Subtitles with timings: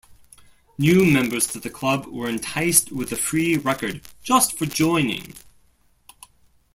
[0.79, 5.35] New members to the club were enticed with a free record just for joining.